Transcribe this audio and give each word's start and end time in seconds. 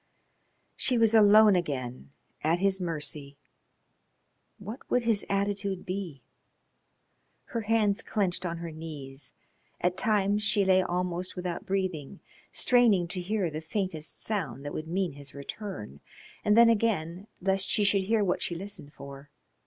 She 0.75 0.97
was 0.97 1.13
alone 1.13 1.55
again 1.55 2.09
at 2.43 2.57
his 2.57 2.81
mercy. 2.81 3.37
What 4.57 4.79
would 4.89 5.03
his 5.03 5.23
attitude 5.29 5.85
be? 5.85 6.23
Her 7.53 7.61
hands 7.61 8.01
clenched 8.01 8.43
on 8.43 8.57
her 8.57 8.71
knees. 8.71 9.33
At 9.79 9.97
times 9.97 10.41
she 10.41 10.65
lay 10.65 10.81
almost 10.81 11.35
without 11.35 11.67
breathing, 11.67 12.19
straining 12.51 13.07
to 13.09 13.21
hear 13.21 13.51
the 13.51 13.61
faintest 13.61 14.23
sound 14.23 14.65
that 14.65 14.73
would 14.73 14.87
mean 14.87 15.11
his 15.11 15.35
return, 15.35 15.99
and 16.43 16.57
then 16.57 16.67
again 16.71 17.27
lest 17.39 17.69
she 17.69 17.83
should 17.83 18.05
hear 18.05 18.23
what 18.23 18.41
she 18.41 18.55
listened 18.55 18.91
for. 18.93 19.29